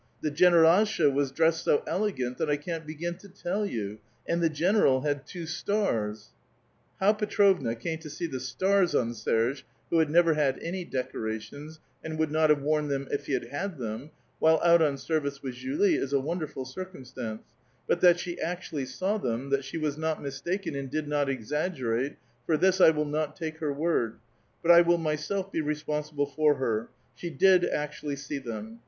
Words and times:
The 0.21 0.31
(jenerdlsha 0.31 1.13
was 1.13 1.31
dressed 1.31 1.63
so 1.63 1.83
elegant 1.85 2.39
that 2.39 2.49
I 2.49 2.57
can't 2.57 2.87
begin 2.87 3.19
to 3.19 3.29
tell 3.29 3.67
you; 3.67 3.99
and 4.27 4.41
the 4.41 4.49
general 4.49 5.01
had 5.01 5.27
two 5.27 5.45
stars!" 5.45 6.31
I 6.99 7.05
low 7.09 7.13
Petrovna 7.13 7.75
came 7.75 7.99
to 7.99 8.09
see 8.09 8.25
the 8.25 8.39
stars 8.39 8.95
on 8.95 9.13
Serge, 9.13 9.63
who 9.91 9.99
had 9.99 10.09
never 10.09 10.33
had 10.33 10.57
any 10.57 10.85
decorations, 10.85 11.79
and 12.03 12.17
would 12.17 12.31
not 12.31 12.49
have 12.49 12.63
worn 12.63 12.87
them 12.87 13.09
if 13.11 13.27
he 13.27 13.33
had 13.33 13.49
had 13.49 13.77
them, 13.77 14.09
while 14.39 14.59
out 14.63 14.81
on 14.81 14.97
service 14.97 15.43
with 15.43 15.53
Julie, 15.53 15.97
is 15.97 16.13
a 16.13 16.19
wonderful 16.19 16.65
circumstance; 16.65 17.43
but 17.87 18.01
that 18.01 18.19
she 18.19 18.39
actually 18.41 18.85
saw 18.85 19.19
them; 19.19 19.51
tliMt 19.51 19.61
she 19.61 19.77
was 19.77 19.99
not 19.99 20.19
mistaken, 20.19 20.73
and 20.73 20.89
did 20.89 21.07
not 21.07 21.29
exaggerate, 21.29 22.15
for 22.47 22.57
this 22.57 22.79
1 22.79 22.95
will 22.95 23.05
not 23.05 23.35
take 23.35 23.59
her 23.59 23.71
word; 23.71 24.15
but 24.63 24.71
I 24.71 24.81
will 24.81 24.97
myself 24.97 25.51
be 25.51 25.61
responsible 25.61 26.25
for 26.25 26.55
her: 26.55 26.89
slie 27.21 27.37
did 27.37 27.65
actually 27.65 28.15
see 28.15 28.39
tliem. 28.39 28.79